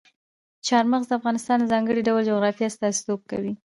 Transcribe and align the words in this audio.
چار 0.67 0.83
مغز 0.91 1.05
د 1.09 1.11
افغانستان 1.19 1.57
د 1.59 1.65
ځانګړي 1.71 2.01
ډول 2.07 2.21
جغرافیه 2.29 2.67
استازیتوب 2.69 3.19
کوي. 3.31 3.53